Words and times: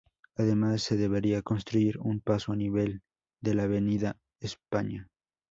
Además, 0.35 0.81
se 0.81 0.97
debería 0.97 1.43
construir 1.43 1.99
un 1.99 2.21
paso 2.21 2.53
a 2.53 2.55
nivel 2.55 3.03
de 3.39 3.53
la 3.53 3.65
Avenida 3.65 4.17
España. 4.39 5.07